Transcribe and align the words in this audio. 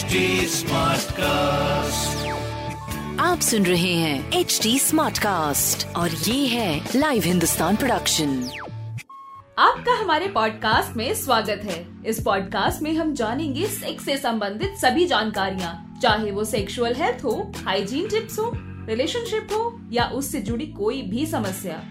HD 0.00 0.06
cast 1.12 2.28
आप 3.20 3.40
सुन 3.40 3.66
रहे 3.66 3.94
हैं 3.94 4.32
एच 4.32 4.60
डी 4.62 4.78
स्मार्ट 4.78 5.18
कास्ट 5.18 5.96
और 5.96 6.10
ये 6.10 6.46
है 6.46 6.88
लाइव 6.96 7.22
हिंदुस्तान 7.22 7.76
प्रोडक्शन 7.76 8.50
आपका 9.58 9.92
हमारे 9.92 10.28
पॉडकास्ट 10.28 10.96
में 10.96 11.14
स्वागत 11.14 11.60
है। 11.64 11.86
इस 12.06 12.22
पॉडकास्ट 12.22 12.82
में 12.82 12.92
हम 12.92 13.14
जानेंगे 13.14 13.66
सेक्स 13.66 14.04
से 14.04 14.16
संबंधित 14.16 14.74
सभी 14.74 15.06
जानकारियाँ। 15.06 15.98
चाहे 16.02 16.30
वो 16.30 16.44
सेक्सुअल 16.44 16.94
हेल्थ 16.94 17.24
हो 17.24 17.52
हाइजीन 17.64 18.08
टिप्स 18.08 18.38
हो 18.38 18.52
रिलेशनशिप 18.88 19.48
हो 19.52 19.80
या 19.92 20.04
उससे 20.04 20.40
जुड़ी 20.40 20.66
कोई 20.66 21.02
भी 21.02 21.26
समस्या। 21.26 21.84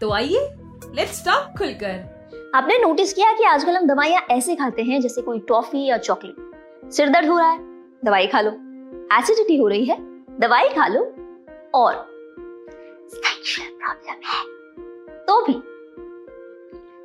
तो 0.00 0.12
आइए 0.12 0.48
लेट्स 0.94 1.24
टॉक 1.24 1.58
खुलकर। 1.58 2.16
आपने 2.54 2.78
नोटिस 2.78 3.12
किया 3.12 3.32
कि 3.32 3.44
आजकल 3.44 3.76
हम 3.76 3.86
दवाइयाँ 3.86 4.22
ऐसे 4.30 4.54
खाते 4.54 4.82
हैं 4.82 5.00
जैसे 5.00 5.22
कोई 5.22 5.38
टॉफी 5.38 5.88
या 5.88 5.96
चॉकलेट 5.96 6.55
सिर 6.88 7.08
दर्द 7.08 7.28
हो 7.28 7.38
रहा 7.38 7.50
है, 7.50 7.58
दवाई 8.04 8.26
खा 8.26 8.40
लो। 8.40 8.50
एसिडिटी 9.12 9.56
हो 9.56 9.68
रही 9.68 9.84
है, 9.84 9.96
दवाई 10.40 10.68
खा 10.68 10.86
लो 10.86 11.00
और 11.74 11.94
प्रॉब्लम 13.14 14.20
है। 14.26 14.44
तो 15.26 15.40
भी 15.46 15.54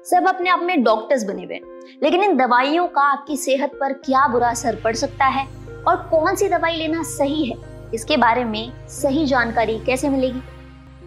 सब 0.05 0.27
अपने 0.27 0.49
आप 0.49 0.61
में 0.61 0.83
डॉक्टर्स 0.83 1.23
बने 1.23 1.43
हुए 1.43 1.59
लेकिन 2.03 2.23
इन 2.23 2.37
दवाइयों 2.37 2.87
का 2.87 3.01
आपकी 3.03 3.37
सेहत 3.37 3.71
पर 3.79 3.93
क्या 4.05 4.27
बुरा 4.27 4.49
असर 4.49 4.79
पड़ 4.83 4.95
सकता 4.95 5.25
है 5.27 5.45
और 5.87 5.95
कौन 6.11 6.35
सी 6.35 6.47
दवाई 6.49 6.75
लेना 6.75 7.03
सही 7.03 7.45
है, 7.45 7.57
इसके 7.93 8.17
बारे 8.17 8.43
में 8.45 8.87
सही 8.89 9.25
जानकारी 9.25 9.77
कैसे 9.85 10.09
मिलेगी? 10.09 10.41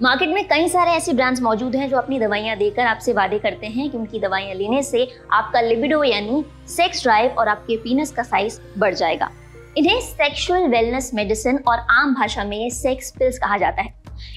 मार्केट 0.03 0.29
में 0.29 0.47
कई 0.49 0.69
सारे 0.69 0.91
ऐसे 0.91 1.13
ब्रांड्स 1.13 1.41
मौजूद 1.43 1.75
हैं 1.77 1.89
जो 1.91 1.97
अपनी 1.97 2.19
दवाइयाँ 2.21 2.57
देकर 2.57 2.87
आपसे 2.87 3.13
वादे 3.13 3.39
करते 3.39 3.67
हैं 3.67 3.89
कि 3.91 3.97
उनकी 3.99 4.21
दवाइयाँ 4.21 4.55
लेने 4.55 4.83
से 4.83 5.07
आपका 5.33 5.61
लिबिडो 5.61 6.03
यानी 6.05 6.45
सेक्स 6.69 7.03
ड्राइव 7.03 7.35
और 7.39 7.49
आपके 7.49 7.77
पीनस 7.77 8.11
का 8.11 8.23
साइज़ 8.23 8.59
बढ़ 8.79 8.95
जाएगा। 8.95 9.31
इन्हें 9.79 10.01
सेक्सुअल 10.01 10.67
वेलनेस 10.69 11.11
मेडिसिन 11.15 11.59
और 11.69 11.87
आम 11.91 12.15
भाषा 12.15 12.45
में 12.45 12.71
सेक्स 12.71 13.11
पिल्स 13.11 13.39
कहा 13.39 13.59
जाता 13.59 13.83
है। 13.83 13.95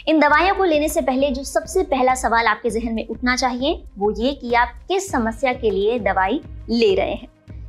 इन 0.07 0.19
दवाइयों 0.19 0.55
को 0.55 0.63
लेने 0.63 0.89
से 0.89 1.01
पहले 1.01 1.31
जो 1.31 1.43
सबसे 1.43 1.83
पहला 1.85 2.15
सवाल 2.15 2.47
आपके 2.47 2.69
जहन 2.69 2.93
में 2.93 3.07
उठना 3.07 3.35
चाहिए, 3.35 3.83
वो 3.97 4.11
ये 4.11 4.33
कि 4.33 4.53
आप 4.53 4.79
किस 4.87 5.11
समस्या 5.11 5.53
के 5.53 5.69
लिए 5.69 5.99
दवाई 5.99 6.41
ले 6.69 6.93
रहे 6.95 7.13
हैं। 7.13 7.27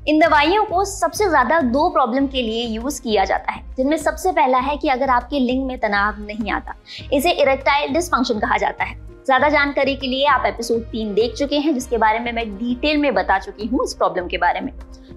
इन 0.08 0.18
दवाइयों 0.18 0.64
को 0.64 0.84
सबसे 0.84 1.28
ज़्यादा 1.28 1.60
दो 1.60 1.88
प्रॉब्लम 1.88 2.26
के 2.26 2.42
लिए 2.42 2.64
यूज़ 2.66 3.00
किया 3.02 3.24
जाता 3.24 3.52
है, 3.52 3.62
जिनमें 3.76 3.96
सबसे 3.96 4.30
पहला 4.32 4.58
है 4.58 4.76
कि 4.76 4.88
अगर 4.88 5.10
आपके 5.10 5.38
लिंग 5.38 5.66
में 5.66 5.78
तनाव 5.78 6.20
नहीं 6.20 6.50
आता, 6.50 6.74
इसे 7.12 7.30
इरेक्टाइल 7.32 7.92
डिसफंक्शन 7.92 8.38
कहा 8.38 8.56
जाता 8.56 8.84
है। 8.84 8.96
ज़्यादा 9.24 9.48
जानकारी 9.48 9.94
के 9.96 10.06
लिए 10.06 10.26
आप 10.26 10.46
एपिसोड 10.46 10.82
तीन 10.82 11.12
देख 11.14 11.34
चुके 11.34 11.58
हैं, 11.58 11.74
जिसके 11.74 11.98
बारे 11.98 12.18
में 12.18 12.32
मैं 12.32 12.48
डिटेल 12.58 12.96
में 12.96 13.12
बता 13.14 13.38
चुकी 13.38 13.66
हूँ 13.66 13.84
इस 13.84 13.94
प्रॉब्लम 13.94 14.28
के 14.28 14.38
बारे 14.38 14.60
में। 14.60 14.72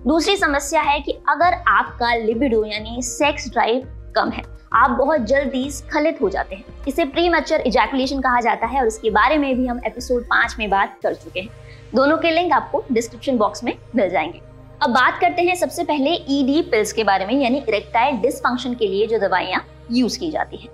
दूसरी 0.07 0.35
समस्या 0.37 0.81
है 0.81 0.99
कि 0.99 1.17
अगर 1.29 1.57
आपका 1.69 2.13
लिबिडो 2.15 2.63
यानी 2.65 3.01
सेक्स 3.03 3.49
ड्राइव 3.49 3.87
कम 4.15 4.29
है, 4.29 4.43
आप 4.73 4.91
बहुत 4.91 5.21
जल्दी 5.25 5.69
स्खलित 5.71 6.21
हो 6.21 6.29
जाते 6.29 6.55
हैं। 6.55 6.83
इसे 6.87 7.05
प्री 7.05 7.29
मच्चर 7.29 7.61
इजैकुलेशन 7.61 8.21
कहा 8.21 8.41
जाता 8.41 8.67
है 8.67 8.81
और 8.81 8.87
इसके 8.87 9.09
बारे 9.11 9.37
में 9.37 9.55
भी 9.57 9.67
हम 9.67 9.81
एपिसोड 9.85 10.23
पाँच 10.25 10.55
में 10.59 10.69
बात 10.69 10.99
कर 11.03 11.13
चुके 11.15 11.39
हैं। 11.39 11.49
दोनों 11.95 12.17
के 12.17 12.31
लिंक 12.31 12.53
आपको 12.53 12.83
डिस्क्रिप्शन 12.91 13.37
बॉक्स 13.37 13.63
में 13.63 13.77
मिल 13.95 14.09
जाएँगे। 14.09 14.50
अब 14.81 14.89
बात 14.89 15.17
करते 15.21 15.41
हैं 15.41 15.55
सबसे 15.55 15.83
पहले 15.83 16.11
ईडी 16.29 16.61
पिल्स 16.61 16.91
के 16.93 17.03
बारे 17.03 17.25
में, 17.25 17.33
यानी 17.33 17.57
इरेक्टाइल 17.59 18.15
डिसफंक्शन 18.17 18.73
के 18.73 18.87
लिए 18.87 19.07
जो 19.07 19.17
दवाइयाँ 19.19 19.63
यूज़ 19.91 20.17
की 20.19 20.29
जाती 20.31 20.57
है। 20.57 20.69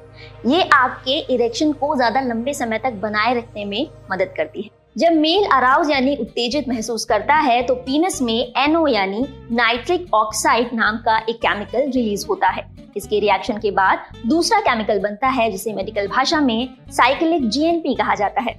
ये 0.45 0.61
आपके 0.73 1.17
इरेक्शन 1.33 1.71
को 1.71 1.95
ज़्यादा 1.95 2.21
लंबे 2.21 2.53
समय 2.53 2.77
तक 2.79 2.93
बनाए 3.01 3.33
रखने 3.33 3.65
में 3.65 3.87
मदद 4.11 4.33
करती 4.37 4.61
है। 4.61 4.69
जब 4.95 5.13
मेल 5.13 5.45
अराउज 5.53 5.89
यानी 5.91 6.15
उत्तेजित 6.15 6.69
महसूस 6.69 7.05
करता 7.05 7.35
है 7.37 7.61
तो 7.61 7.75
पीनस 7.77 8.21
में 8.21 8.53
एनओ 8.57 8.85
यानी 8.87 9.25
नाइट्रिक 9.51 10.13
ऑक्साइड 10.15 10.69
नाम 10.73 10.97
का 10.97 11.17
एक 11.19 11.37
केमिकल 11.37 11.91
रिलीज़ 11.91 12.25
होता 12.27 12.47
है। 12.49 12.65
इसके 12.97 13.19
रिएक्शन 13.19 13.57
के 13.57 13.71
बाद 13.71 14.05
दूसरा 14.27 14.59
केमिकल 14.61 14.99
बनता 14.99 15.27
है, 15.29 15.49
जिसे 15.51 15.73
मेडिकल 15.73 16.07
भाषा 16.07 16.39
में 16.41 16.69
साइकिलिक 16.91 17.49
जीएनपी 17.49 17.95
कहा 17.95 18.15
जाता 18.15 18.41
है। 18.41 18.55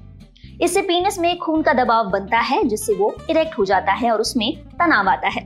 इससे 0.63 0.83
पीनस 0.83 1.19
में 1.19 1.39
खून 1.39 1.63
का 1.63 1.73
दबाव 1.73 2.11
बनता 2.11 2.39
है, 2.39 2.65
जिससे 2.65 2.95
वो 2.95 3.15
इरेक्ट 3.31 3.59
हो 3.59 3.65
जाता 3.65 3.93
है 3.93 4.11
और 4.11 4.21
उसमें 4.21 4.57
तनाव 4.73 5.09
आता 5.09 5.29
है। 5.29 5.43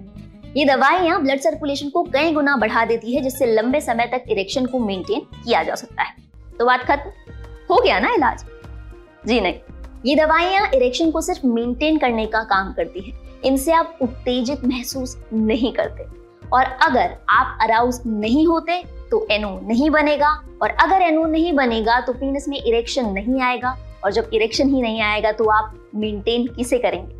ये 0.56 0.64
दवाइयाँ 0.64 1.22
ब्लड 1.22 1.40
सर्कुलेशन 1.40 1.88
को 1.88 2.02
कई 2.02 2.32
गुना 2.32 2.56
बढ़ा 2.56 2.84
देती 2.84 3.14
है, 3.14 3.22
जिससे 3.22 3.46
लंबे 3.46 3.80
समय 3.80 4.06
तक 4.06 4.24
इरेक्शन 4.28 4.66
को 4.66 4.78
मेंटेन 4.78 5.20
किया 5.20 5.62
जा 5.62 5.74
सकता 5.74 6.02
है। 6.02 6.14
तो 6.58 6.66
बात 6.66 6.80
खत्म। 6.80 7.10
हो 7.70 7.80
गया 7.80 7.98
ना 7.98 8.14
इलाज? 8.14 8.44
जी 9.26 9.40
नहीं। 9.40 9.54
ये 10.06 10.16
दवाइयाँ 10.16 10.66
इरेक्शन 10.74 11.10
को 11.10 11.20
सिर्फ़ 11.20 11.46
मेंटेन 11.46 11.98
करने 11.98 12.26
का 12.26 12.42
काम 12.44 12.72
करती 12.72 13.00
है। 13.00 13.12
इनसे 13.44 13.72
आप 13.72 13.98
उत्तेजित 14.02 14.64
महसूस 14.64 15.16
नहीं 15.32 15.72
करते। 15.72 16.04
और 16.48 16.64
अगर 16.64 17.16
आप 17.28 17.58
अराउज 17.62 18.00
नहीं 18.06 18.46
होते 18.46 18.82
तो 19.10 19.26
एनो 19.30 19.58
नहीं 19.62 19.90
बनेगा। 19.90 20.30
और 20.62 20.70
अगर 20.70 21.02
एनो 21.02 21.24
नहीं 21.24 21.52
बनेगा 21.52 22.00
तो 22.00 22.12
पीनस 22.12 22.48
में 22.48 22.62
इरेक्शन 22.62 23.06
नहीं 23.06 23.40
आएगा। 23.42 23.76
और 24.04 24.12
जब 24.12 24.30
इरेक्शन 24.34 24.68
ही 24.68 24.82
नहीं 24.82 25.00
आएगा 25.02 25.32
तो 25.32 25.48
आप 25.50 25.74
मेंटेन 25.94 26.46
किसे 26.46 26.78
करेंगे? 26.78 27.14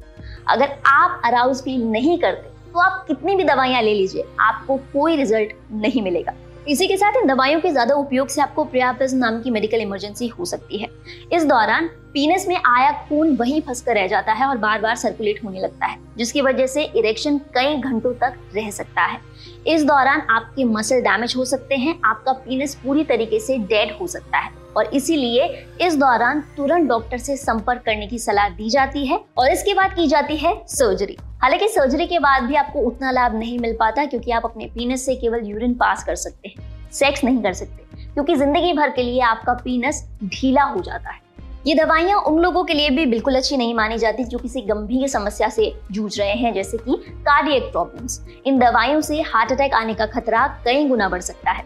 अगर 0.48 0.76
आप 0.86 1.20
अराउज 1.24 1.62
फील 1.62 1.82
नहीं 1.82 2.18
करते 2.18 2.50
तो 2.72 2.80
आप 2.80 3.04
कितनी 3.08 3.34
भी 3.36 3.44
दवाइयाँ 3.44 3.82
ले 3.82 3.94
लीजिए, 3.94 4.24
आपको 4.40 4.76
कोई 4.92 5.16
रिज़ल्ट 5.16 5.52
नहीं 5.72 6.02
मिलेगा। 6.02 6.34
इसी 6.68 6.86
के 6.88 6.96
साथ 6.96 7.16
इन 7.16 7.26
दवाइयों 7.26 7.60
के 7.60 7.70
ज़्यादा 7.70 7.94
उपयोग 7.94 8.28
से 8.28 8.40
आपको 8.42 8.64
प्रियापिज्म 8.64 9.18
नाम 9.18 9.40
की 9.42 9.50
मेडिकल 9.50 9.80
इमरजेंसी 9.80 10.28
हो 10.28 10.44
सकती 10.44 10.78
है। 10.78 10.88
इस 11.32 11.44
दौरान 11.44 11.90
पीनस 12.14 12.46
में 12.48 12.56
आया 12.56 12.90
खून 13.00 13.34
वहीं 13.36 13.60
फंस 13.60 13.80
कर 13.82 13.94
रह 13.94 14.06
जाता 14.06 14.32
है 14.32 14.46
और 14.46 14.56
बार 14.58 14.80
बार 14.80 14.96
सर्कुलेट 14.96 15.42
होने 15.44 15.60
लगता 15.60 15.86
है, 15.86 15.98
जिसकी 16.16 16.40
वजह 16.42 16.66
से 16.66 16.82
इरेक्शन 16.96 17.38
कई 17.54 17.76
घंटों 17.76 18.12
तक 18.14 18.34
रह 18.54 18.70
सकता 18.70 19.02
है। 19.02 19.18
इस 19.66 19.84
दौरान 19.84 20.20
आपके 20.30 20.64
मसल 20.64 21.00
डैमेज 21.00 21.34
हो 21.36 21.44
सकते 21.44 21.76
हैं, 21.76 21.98
आपका 22.04 22.32
पीनस 22.34 22.74
पूरी 22.76 23.04
तरीके 23.04 23.40
से 23.40 23.56
डेड 23.60 23.96
हो 24.00 24.06
सकता 24.08 24.38
है 24.38 24.50
और 24.76 24.90
इसीलिए 24.94 25.46
इस 25.82 25.96
दौरान 25.96 26.40
तुरंत 26.56 26.88
डॉक्टर 26.88 27.18
से 27.18 27.36
संपर्क 27.36 27.82
करने 27.86 28.06
की 28.06 28.18
सलाह 28.18 28.48
दी 28.50 28.68
जाती 28.70 29.06
है 29.06 29.20
और 29.38 29.50
इसके 29.50 29.74
बाद 29.74 29.94
की 29.94 30.06
जाती 30.06 30.36
है 30.36 30.54
सर्जरी 30.68 31.16
हालाँकि 31.42 31.68
सर्जरी 31.68 32.06
के 32.06 32.18
बाद 32.18 32.42
भी 32.42 32.54
आपको 32.56 32.80
उतना 32.82 33.10
लाभ 33.10 33.34
नहीं 33.34 33.58
मिल 33.58 33.76
पाता 33.80 34.04
क्योंकि 34.04 34.30
आप 34.30 34.44
अपने 34.44 34.66
पीनस 34.74 35.06
से 35.06 35.14
केवल 35.16 35.46
यूरिन 35.46 35.74
पास 35.74 36.04
कर 36.04 36.16
सकते 36.16 36.48
हैं 36.48 36.90
सेक्स 36.92 37.24
नहीं 37.24 37.42
कर 37.42 37.52
सकते, 37.52 38.04
क्योंकि 38.04 38.34
ज़िंदगी 38.36 38.72
भर 38.72 38.90
के 38.90 39.02
लिए 39.02 39.20
आपका 39.22 39.52
पीनस 39.54 40.06
ढीला 40.24 40.62
हो 40.62 40.80
जाता 40.80 41.10
है। 41.10 41.20
ये 41.66 41.74
दवाइयाँ 41.74 42.18
उन 42.20 42.38
लोगों 42.42 42.62
के 42.64 42.74
लिए 42.74 42.90
भी 42.90 43.04
बिल्कुल 43.06 43.34
अच्छी 43.36 43.56
नहीं 43.56 43.74
मानी 43.74 43.98
जाती 43.98 44.24
जो 44.24 44.38
किसी 44.38 44.60
गंभीर 44.62 45.08
समस्या 45.08 45.48
से 45.48 45.72
जूझ 45.92 46.18
रहे 46.18 46.32
हैं, 46.32 46.52
जैसे 46.54 46.78
कि 46.78 46.96
कार्डियक 47.20 47.70
प्रॉब्लम्स 47.72 48.20
इन 48.46 48.58
दवाइयों 48.58 49.00
से 49.00 49.20
हार्ट 49.24 49.52
अटैक 49.52 49.74
आने 49.74 49.94
का 49.94 50.06
खतरा 50.08 50.46
कई 50.64 50.88
गुना 50.88 51.08
बढ़ 51.08 51.20
सकता 51.20 51.50
है। 51.50 51.64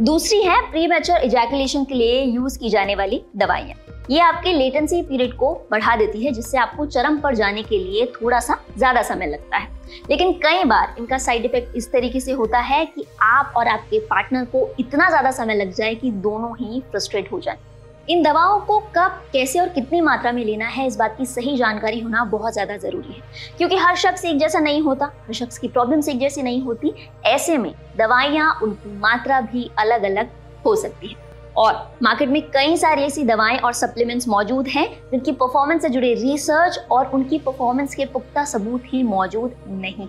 दूसरी 0.00 0.40
है 0.42 0.60
प्री 0.70 0.86
मैच्योर 0.86 1.20
इजैकुलेशन 1.20 1.84
के 1.84 1.94
लिए 1.94 2.22
यूज़ 2.22 2.58
की 2.58 2.70
जाने 2.70 2.94
वाली 2.94 3.22
दवाइयाँ। 3.36 3.78
ये 4.10 4.20
आपके 4.20 4.52
लेटेंसी 4.52 5.02
पीरियड 5.02 5.36
को 5.36 5.52
बढ़ा 5.70 5.96
देती 5.96 6.24
है, 6.24 6.32
जिससे 6.32 6.58
आपको 6.58 6.86
चरम 6.86 7.18
पर 7.20 7.34
जाने 7.34 7.62
के 7.62 7.78
लिए 7.78 8.06
थोड़ा 8.12 8.40
सा 8.40 8.58
ज़्यादा 8.76 9.02
समय 9.04 9.26
लगता 9.26 9.56
है। 9.56 9.68
लेकिन 10.10 10.32
कई 10.42 10.64
बार 10.64 10.94
इनका 10.98 11.18
साइड 11.18 11.44
इफ़ेक्ट 11.44 11.76
इस 11.76 11.92
तरीके 11.92 12.20
से 12.20 12.32
होता 12.32 12.58
है 12.60 12.84
कि 12.86 13.04
आप 13.22 13.52
और 13.56 13.68
आपके 13.68 13.98
पार्टनर 14.06 14.44
को 14.44 14.68
इतना 14.80 15.08
ज़्यादा 15.08 15.30
समय 15.30 15.54
लग 15.54 15.72
जाए 15.74 15.94
कि 15.94 16.10
दोनों 16.22 16.54
ही 16.56 16.80
फ्रस्ट्रेट 16.90 17.32
हो 17.32 17.40
जाए। 17.40 17.58
इन 18.08 18.22
दवाओं 18.22 18.60
को 18.60 18.78
कब, 18.78 19.22
कैसे 19.32 19.58
और 19.58 19.68
कितनी 19.68 20.00
मात्रा 20.00 20.32
में 20.32 20.44
लेना 20.44 20.66
है, 20.66 20.86
इस 20.86 20.96
बात 20.96 21.16
की 21.18 21.26
सही 21.26 21.56
जानकारी 21.56 22.00
होना 22.00 22.24
बहुत 22.24 22.52
ज़्यादा 22.52 22.76
ज़रूरी 22.76 23.12
है। 23.12 23.20
क्योंकि 23.58 23.76
हर 23.76 23.96
शख्स 23.96 24.24
एक 24.24 24.38
जैसा 24.38 24.58
नहीं 24.58 24.82
होता, 24.82 25.06
हर 25.06 25.34
शख्स 25.34 25.58
की 25.58 25.68
प्रॉब्लम्स 25.68 26.08
एक 26.08 26.18
जैसी 26.18 26.42
नहीं 26.42 26.62
होती, 26.62 26.94
ऐसे 27.24 27.58
में 27.58 27.74
दवाइयाँ, 27.96 28.60
उनकी 28.62 28.96
मात्रा 28.98 29.40
भी 29.40 29.70
अलग 29.78 30.02
अलग 30.02 30.30
हो 30.66 30.76
सकती 30.76 31.08
है। 31.08 31.26
और 31.56 31.74
मार्केट 32.02 32.28
में 32.28 32.42
कई 32.42 32.76
सारी 32.76 33.02
ऐसी 33.02 33.24
दवाएँ 33.24 33.58
और 33.58 33.72
सप्लीमेंट्स 33.72 34.28
मौजूद 34.28 34.68
हैं, 34.68 35.10
जिनकी 35.10 35.32
परफॉर्मेंस 35.32 35.82
से 35.82 35.88
जुड़े 35.88 36.14
रिसर्च 36.14 36.78
और 36.90 37.06
उनकी 37.06 37.38
परफॉर्मेंस 37.38 37.94
के 37.94 38.04
पुख्ता 38.04 38.44
सबूत 38.44 38.82
ही 38.86 39.02
मौजूद 39.02 39.54
नहीं। 39.68 40.08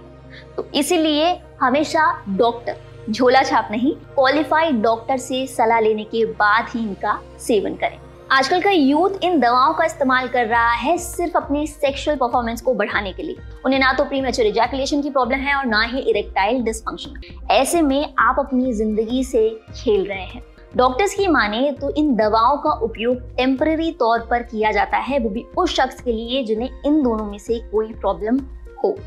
तो 0.58 0.68
इसीलिए 0.76 1.42
हमेशा 1.62 2.24
डॉक्टर 2.30 2.76
झोला 3.10 3.42
छाप 3.44 3.68
नहीं 3.72 3.94
क्वालिफाइड 4.16 4.82
डॉक्टर 4.82 5.18
से 5.18 5.46
सलाह 5.48 5.80
लेने 5.80 6.04
के 6.04 6.24
बाद 6.34 6.66
ही 6.70 6.80
इनका 6.80 7.20
सेवन 7.40 7.76
करें। 7.76 7.98
आजकल 8.32 8.62
का 8.62 8.72
यूथ 8.72 9.24
इन 9.24 9.40
दवाओं 9.40 9.74
का 9.74 9.86
इस्तेमाल 9.86 10.28
कर 10.28 10.46
रहा 10.46 10.72
है 10.72 10.98
सिर्फ़ 10.98 11.38
अपनी 11.38 11.66
सेक्सुअल 11.68 12.18
परफॉर्मेंस 12.18 12.62
को 12.62 12.74
बढ़ाने 12.74 13.14
के 13.14 13.24
लिए। 13.24 13.36
उन्हें 13.66 13.80
ना 13.80 13.92
तो 13.94 14.04
प्रीमेचर 14.06 14.46
इजैकुलेशन 14.46 15.02
की 15.02 15.10
प्रॉब्लम 15.10 15.40
है 15.40 15.56
और 15.56 15.66
ना 15.66 15.82
ही 15.84 16.00
इरेक्टाइल 16.02 16.62
डिसफंक्शन 16.64 17.46
ऐसे 17.52 17.82
में 17.82 18.14
आप 18.20 18.40
अपनी 18.40 18.74
ज़िंदगी 18.74 19.24
से 19.24 19.50
खेल 19.76 20.06
रहे 20.06 20.26
हैं। 20.26 20.44
डॉक्टर्स 20.78 21.14
की 21.14 21.28
माने 21.28 21.72
तो 21.72 21.90
इन 21.92 22.16
दवाओं 22.16 22.58
का 22.58 22.72
उपयोग 22.84 23.22
टेम्पररी 23.38 23.92
तौर 23.92 24.28
पर 24.30 24.44
किया 24.44 24.72
जाता 24.72 24.98
है, 24.98 25.20
वो 25.20 25.30
भी 25.30 25.46
उस 25.58 25.76
शख्स 25.76 26.02
के 26.02 26.12
लिए 26.12 26.44
जिन्हें 26.44 26.70
इन 26.86 27.02
दोनों 27.04 27.26
में 27.26 27.38
से 27.38 27.60
कोई 27.72 27.94
प्रॉब्लम 27.94 28.40
हो। 28.84 28.98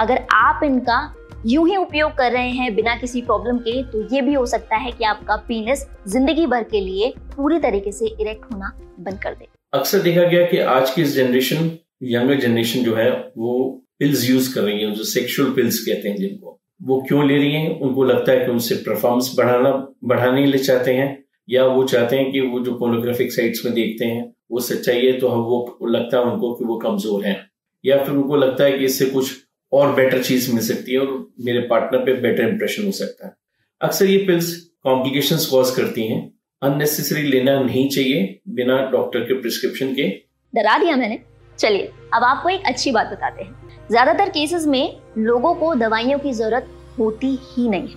अगर 0.00 0.26
आप 0.32 0.60
इनका 0.64 0.98
यूँ 1.46 1.68
ही 1.68 1.76
उपयोग 1.76 2.10
कर 2.10 2.30
रहे 2.32 2.50
हैं 2.50 2.74
बिना 2.74 2.94
किसी 2.96 3.20
प्रॉब्लम 3.22 3.56
के 3.58 3.82
तो 3.82 4.02
ये 4.14 4.20
भी 4.22 4.34
हो 4.34 4.44
सकता 4.46 4.76
है 4.76 4.90
कि 4.92 5.04
आपका 5.04 5.36
पीनस 5.48 5.86
ज़िंदगी 6.08 6.46
भर 6.46 6.62
के 6.62 6.80
लिए 6.80 7.12
पूरी 7.36 7.58
तरीके 7.58 7.92
से 7.92 8.06
इरेक्ट 8.20 8.52
होना 8.52 8.70
बंद 9.00 9.18
कर 9.22 9.34
दे। 9.34 9.48
अक्सर 9.72 9.98
देखा 9.98 10.22
गया 10.22 10.46
कि 10.46 10.58
आज 10.58 10.90
की 10.90 11.04
जनरेशन 11.04 11.70
यंगर 12.02 12.40
जनरेशन 12.40 12.84
जो 12.84 12.94
है, 12.94 13.10
वो 13.38 13.82
पिल्स 13.98 14.28
यूज़ 14.30 14.54
कर 14.54 14.60
रही 14.60 14.80
है, 14.80 14.90
जो 14.90 15.04
सेक्सुअल 15.04 15.50
पिल्स 15.50 15.78
कहते 15.78 16.08
हैं 16.08 16.16
जिनको। 16.16 16.58
वो 16.82 17.00
क्यों 17.08 17.26
ले 17.28 17.36
रही 17.36 17.52
हैं? 17.52 17.78
उनको 17.80 18.04
लगता 18.04 18.32
है 18.32 18.44
कि 18.44 18.50
उनसे 18.52 18.74
परफॉर्मेंस 18.86 19.34
बढ़ाना, 19.38 19.70
बढ़ाने 20.04 20.46
ले 20.46 20.58
चाहते 20.58 20.94
हैं, 20.94 21.24
या 21.50 21.64
वो 21.66 21.84
चाहते 21.84 22.16
हैं 22.16 22.32
कि 22.32 22.40
वो 22.40 22.60
जो 22.60 22.74
पोर्नोग्राफिक 22.74 23.32
साइट्स 23.32 23.64
में 23.64 23.74
देखते 23.74 24.04
हैं, 24.04 24.32
वो 24.50 24.60
सच्चाई 24.60 25.06
है 25.06 25.18
तो 25.18 25.28
हम 25.28 25.40
वो 25.40 25.86
लगता 25.86 26.18
है 26.18 26.24
उनको 26.24 26.54
कि 26.54 26.64
वो 26.64 26.76
कमज़ोर 26.78 27.24
है। 27.24 27.40
या 27.84 28.04
फिर 28.04 28.14
उनको 28.14 28.36
लगता 28.36 28.64
है 28.64 28.78
कि 28.78 28.84
इससे 28.84 29.06
कुछ 29.06 29.41
और 29.72 29.94
बेटर 29.94 30.22
चीज़ 30.22 30.52
मिल 30.54 30.62
सकती 30.62 30.92
है 30.92 30.98
और 30.98 31.32
मेरे 31.40 31.60
पार्टनर 31.60 32.04
पे 32.04 32.12
बेटर 32.12 32.48
इंप्रेशन 32.48 32.84
हो 32.84 32.92
सकता 32.92 33.26
है। 33.26 33.34
अक्सर 33.80 34.06
ये 34.06 34.18
पिल्स 34.18 34.54
कॉम्प्लिकेशन 34.82 35.36
कॉज 35.50 35.70
करती 35.70 36.06
हैं। 36.06 36.20
अननेसेसरी 36.62 37.22
लेना 37.22 37.58
नहीं 37.60 37.88
चाहिए 37.90 38.40
बिना 38.48 38.76
डॉक्टर 38.90 39.20
के 39.20 39.40
प्रिस्क्रिप्शन 39.40 39.94
के। 39.94 40.08
डरा 40.54 40.78
दिया 40.78 40.96
मैंने। 40.96 41.18
चलिए, 41.58 41.90
अब 42.14 42.24
आपको 42.24 42.48
एक 42.48 42.62
अच्छी 42.66 42.90
बात 42.90 43.06
बताते 43.06 43.42
हैं। 43.42 43.86
ज़्यादातर 43.90 44.28
केसेस 44.28 44.66
में 44.66 44.98
लोगों 45.18 45.54
को 45.54 45.74
दवाइयों 45.74 46.18
की 46.18 46.32
ज़रूरत 46.32 46.68
होती 46.98 47.38
ही 47.42 47.68
नहीं 47.68 47.88
है। 47.88 47.94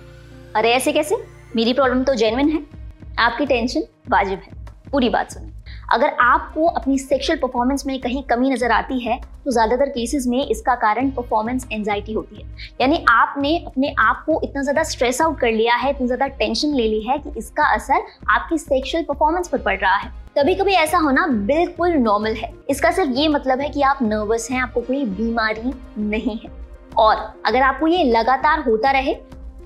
अरे 0.56 0.72
ऐसे 0.72 0.92
कैसे? 0.92 1.16
मेरी 1.56 1.72
प्रॉब्लम 1.72 2.02
तो 2.04 2.14
जेन्युइन 2.14 2.48
है। 2.48 2.64
आपकी 3.18 3.46
टेंशन 3.46 3.80
वाजिब 4.08 4.38
है। 4.38 4.66
पूरी 4.92 5.08
बात 5.08 5.32
सुनिए। 5.32 5.55
अगर 5.88 6.12
आपको 6.20 6.66
अपनी 6.68 6.98
सेक्सुअल 6.98 7.38
परफॉर्मेंस 7.38 7.86
में 7.86 7.98
कहीं 8.00 8.22
कमी 8.24 8.50
नज़र 8.50 8.70
आती 8.72 8.98
है 9.00 9.18
तो 9.44 9.50
ज़्यादातर 9.50 9.88
केसेस 9.88 10.26
में 10.26 10.38
इसका 10.40 10.74
कारण 10.76 11.10
परफॉर्मेंस 11.10 11.66
एंजाइटी 11.72 12.12
होती 12.12 12.36
है। 12.36 12.48
यानी 12.80 13.04
आपने 13.08 13.56
अपने 13.58 13.94
आप 14.00 14.22
को 14.26 14.40
इतना 14.44 14.62
ज़्यादा 14.62 14.82
स्ट्रेस 14.84 15.20
आउट 15.22 15.38
कर 15.40 15.52
लिया 15.52 15.74
है, 15.74 15.90
इतनी 15.90 16.06
ज़्यादा 16.06 16.26
टेंशन 16.28 16.74
ले 16.74 16.88
ली 16.88 17.00
है 17.02 17.18
कि 17.18 17.32
इसका 17.36 17.64
असर 17.74 18.02
आपकी 18.30 18.58
सेक्शुअल 18.58 19.04
परफॉर्मेंस 19.04 19.48
पर 19.48 19.58
पड़ 19.58 19.76
रहा 19.76 19.96
है। 19.96 20.10
कभी 20.38 20.54
कभी 20.54 20.72
ऐसा 20.74 20.98
होना 20.98 21.26
बिल्कुल 21.26 21.92
नॉर्मल 21.92 22.34
है। 22.34 22.52
इसका 22.70 22.90
सिर्फ़ 22.90 23.10
ये 23.10 23.28
मतलब 23.28 23.60
है 23.60 23.68
कि 23.68 23.82
आप 23.82 23.98
नर्वस 24.02 24.48
हैं, 24.50 24.60
आपको 24.60 24.80
कोई 24.80 25.04
बीमारी 25.06 25.72
नहीं 26.00 26.38
है। 26.38 26.50
और 26.96 27.16
अगर 27.46 27.62
आपको 27.62 27.86
ये 27.86 28.04
लगातार 28.06 28.60
होता 28.60 28.90
रहे 28.90 29.16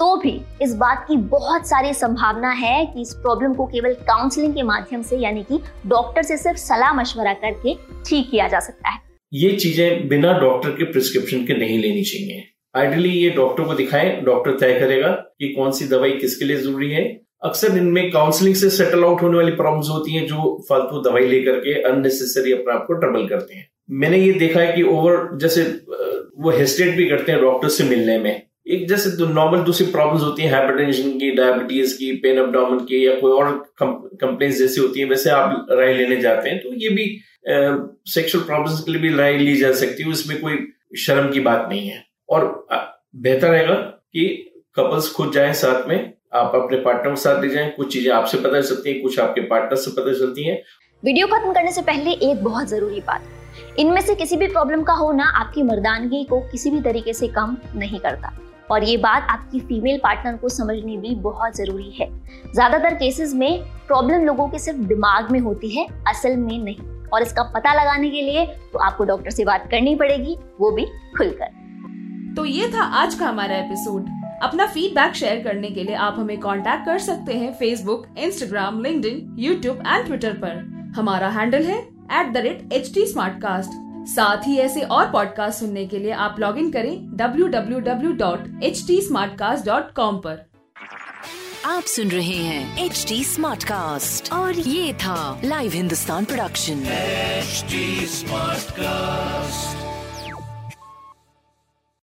तो 0.01 0.15
भी 0.17 0.31
इस 0.63 0.75
बात 0.75 1.05
की 1.09 1.17
बहुत 1.33 1.67
सारी 1.69 1.93
संभावना 1.95 2.51
है 2.51 2.85
कि 2.87 3.01
इस 3.01 3.13
प्रॉब्लम 3.15 3.55
को 3.55 3.65
केवल 3.67 3.95
काउंसलिंग 4.03 4.55
के 4.55 4.63
माध्यम 4.63 5.03
से, 5.03 5.17
यानी 5.17 5.43
कि 5.43 5.59
डॉक्टर 5.87 6.23
से 6.23 6.37
सिर्फ़ 6.37 6.59
सलाह 6.59 6.93
मशवरा 6.93 7.33
करके 7.35 7.75
ठीक 8.07 8.31
किया 8.31 8.47
जा 8.49 8.61
सकता 8.61 8.91
है। 8.91 8.99
ये 9.33 9.51
चीज़ें 9.57 10.09
बिना 10.09 10.33
डॉक्टर 10.39 10.71
के 10.71 10.85
प्रिस्क्रिप्शन 10.85 11.45
के 11.47 11.59
नहीं 11.59 11.79
लेनी 11.79 12.03
चाहिए। 12.03 12.45
आइडियली 12.75 13.11
ये 13.11 13.31
डॉक्टर 13.31 13.65
को 13.65 13.75
दिखाएँ 13.75 14.21
डॉक्टर 14.25 14.57
तय 14.61 14.79
करेगा 14.81 15.11
कि 15.11 15.53
कौन 15.55 15.73
सी 15.73 15.89
दवाई 15.89 16.13
किसके 16.21 16.45
लिए 16.45 16.57
ज़रूरी 16.57 16.91
है। 16.91 17.05
अक्सर 17.45 17.77
इनमें 17.79 18.11
काउंसलिंग 18.11 18.55
से 18.57 18.71
सेटल 18.71 19.05
आउट 19.05 19.23
होने 19.23 19.37
वाली 19.37 19.53
प्रॉब्लम्स 19.57 19.89
होती 19.91 20.15
हैं 20.15 20.27
जो 20.27 20.59
फालतू 20.69 21.01
दवाई 21.03 21.27
लेकर 21.29 21.59
के 21.61 21.81
अननेसेसरी 21.83 22.53
अपने 22.53 22.75
आप 22.75 22.85
को 22.87 22.95
ट्रबल 22.95 23.27
करते 23.29 23.55
हैं। 23.55 23.69
मैंने 24.01 24.19
ये 24.19 24.33
देखा 24.39 24.61
है 24.61 24.73
कि 24.73 24.83
ओवर 24.91 25.29
जैसे 25.41 25.63
वो 26.39 26.51
हेस्टेट 26.51 26.97
भी 26.97 27.09
करते 27.09 27.33
हैं 27.33 27.41
डॉक्टर 27.41 27.69
से 27.69 27.85
मिलने 27.85 28.19
में। 28.19 28.50
एक 28.71 28.87
जैसे 28.89 29.11
तो 29.19 29.27
नॉर्मल 29.29 29.61
दूसरी 29.65 29.87
प्रॉब्लम्स 29.93 30.23
होती 30.23 30.43
हैं 30.43 30.53
हाइपरटेंशन 30.53 31.11
की 31.19 31.31
डायबिटीज़ 31.33 31.97
की 31.99 32.11
पेन 32.23 32.39
अपडाउन 32.39 32.79
की, 32.81 33.07
या 33.07 33.15
कोई 33.21 33.33
और 33.33 33.53
कंप्लेन 33.81 34.53
जैसी 34.53 34.81
होती 34.81 35.01
है, 35.01 35.07
वैसे 35.07 35.31
आप 35.31 35.67
राय 35.73 35.95
लेने 35.95 36.17
जाते 36.21 36.51
हैं 36.51 36.59
तो 36.59 36.75
ये 36.75 36.89
भी 36.91 37.07
सेक्सुअल 38.11 38.45
प्रॉब्लम्स 38.45 38.81
के 38.81 38.93
लिए 38.93 39.01
भी 39.03 39.17
राय 39.17 39.37
ली 39.39 39.57
जा 39.57 39.73
सकती 39.75 40.03
है, 40.03 40.09
उसमें 40.11 40.41
कोई 40.41 40.59
शर्म 40.99 41.31
की 41.33 41.41
बात 41.41 41.67
नहीं 41.69 41.89
है। 41.89 42.05
और 42.29 42.67
बेहतर 43.17 43.49
रहेगा 43.49 43.75
कि 43.75 44.27
कपल्स 44.77 45.13
खुद 45.13 45.33
जाएँ 45.33 45.53
साथ 45.55 45.89
में, 45.89 46.13
आप 46.35 46.53
अपने 46.55 46.77
पार्टनर 46.81 47.11
के 47.11 47.21
साथ 47.21 47.43
ले 47.43 47.49
जाएँ, 47.49 47.71
कुछ 47.73 47.93
चीज़ें 47.93 48.13
आपसे 48.15 48.39
पता 48.39 48.61
चलती 48.61 48.91
हैं, 48.91 49.01
कुछ 49.03 49.19
आपके 49.21 49.41
पार्टनर 49.47 49.77
से 49.77 49.91
पता 49.93 50.13
चलती 50.19 50.45
हैं। 50.45 50.61
वीडियो 51.03 51.27
खत्म 51.27 51.53
करने 51.53 51.73
से 51.73 51.83
पहले 51.83 52.11
एक 52.23 52.45
बहुत 52.45 52.69
ज़रूरी 52.69 53.01
बात, 53.03 53.25
इनमें 53.79 54.01
से 54.01 54.15
किसी 54.15 54.37
भी 54.37 54.47
प्रॉब्लम 54.49 54.83
का 54.83 54.93
होना 54.95 55.25
आपकी 55.37 55.63
मर्दानगी 55.65 56.23
को 56.25 56.41
किसी 56.51 56.71
भी 56.71 56.81
तरीके 56.83 57.13
से 57.15 57.29
कम 57.31 57.57
नहीं 57.77 57.99
करता। 58.01 58.33
और 58.71 58.85
ये 58.85 58.97
बात 58.99 59.27
आपकी 59.31 59.61
फीमेल 59.61 59.99
पार्टनर 59.99 60.37
को 60.37 60.49
समझनी 60.49 60.97
भी 60.97 61.15
बहुत 61.23 61.57
ज़रूरी 61.57 61.91
है। 61.91 62.09
ज़्यादातर 62.55 62.95
केसेस 62.95 63.35
में 63.35 63.63
प्रॉब्लम 63.87 64.25
लोगों 64.25 64.49
के 64.49 64.59
सिर्फ़ 64.59 64.79
दिमाग 64.81 65.31
में 65.33 65.41
होती 65.41 65.77
है, 65.77 65.87
असल 66.09 66.37
में 66.37 66.59
नहीं। 66.59 66.77
और 67.13 67.23
इसका 67.23 67.43
पता 67.55 67.73
लगाने 67.75 68.11
के 68.11 68.23
लिए 68.23 68.47
तो 68.73 68.79
आपको 68.79 69.05
डॉक्टर 69.05 69.31
से 69.31 69.45
बात 69.45 69.69
करनी 69.71 69.95
पड़ेगी, 69.97 70.37
वो 70.61 70.71
भी 70.71 70.87
खुलकर। 71.17 71.59
तो 72.37 72.45
ये 72.45 72.69
था 72.69 72.83
आज 73.03 73.15
का 73.15 73.27
हमारा 73.27 73.57
एपिसोड 73.57 74.09
अपना 74.43 74.67
फीडबैक 74.67 75.15
शेयर 75.15 75.43
करने 75.45 75.69
के 75.69 75.85
लिए 75.85 75.95
आप 75.97 76.17
हमें 76.19 76.39
कांटेक्ट 76.41 76.85
कर 76.87 76.99
सकते 77.01 77.35
हैं 77.35 77.53
Facebook 77.55 78.07
Instagram 78.19 78.81
link 78.83 79.37
YouTube 79.39 79.83
and 79.87 80.07
Twitter 80.07 80.33
पर। 80.35 80.93
हमारा 80.97 81.29
हैंडल 81.31 81.65
है 81.65 81.79
at 81.79 82.33
the 82.33 82.37
rate 82.39 82.73
H 82.73 82.95
T 82.95 83.07
साथ 84.07 84.47
ही 84.47 84.59
ऐसे 84.59 84.81
और 84.81 85.11
पॉडकास्ट 85.11 85.61
सुनने 85.61 85.87
के 85.87 85.99
लिए 85.99 86.11
आप 86.11 86.37
लॉग 86.41 86.59
इन 86.59 86.71
करें 86.71 87.17
www.htsmartcast.com 87.17 89.99
पर। 89.99 90.51
आप 91.67 91.83
सुन 91.83 92.09
रहे 92.09 92.29
हैं 92.29 92.85
एच 92.85 93.05
टी 93.09 93.25
और 94.33 94.59
ये 94.59 94.95
था 94.95 95.41
live 95.45 95.73
Hindustan 95.73 96.25
production 96.25 96.83
smart 98.07 98.71
cast 98.71 99.90